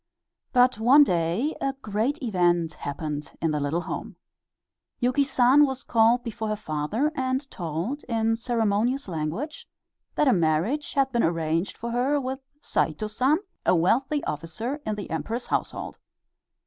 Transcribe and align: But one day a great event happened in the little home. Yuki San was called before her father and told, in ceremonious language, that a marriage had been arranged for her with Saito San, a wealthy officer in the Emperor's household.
But 0.51 0.79
one 0.79 1.03
day 1.03 1.55
a 1.61 1.73
great 1.73 2.17
event 2.23 2.73
happened 2.73 3.35
in 3.39 3.51
the 3.51 3.59
little 3.59 3.81
home. 3.81 4.15
Yuki 4.99 5.23
San 5.23 5.63
was 5.63 5.83
called 5.83 6.23
before 6.23 6.47
her 6.47 6.55
father 6.55 7.11
and 7.13 7.47
told, 7.51 8.03
in 8.05 8.35
ceremonious 8.35 9.07
language, 9.07 9.69
that 10.15 10.27
a 10.27 10.33
marriage 10.33 10.95
had 10.95 11.11
been 11.11 11.21
arranged 11.21 11.77
for 11.77 11.91
her 11.91 12.19
with 12.19 12.39
Saito 12.61 13.05
San, 13.05 13.37
a 13.63 13.75
wealthy 13.75 14.23
officer 14.23 14.81
in 14.87 14.95
the 14.95 15.07
Emperor's 15.11 15.45
household. 15.45 15.99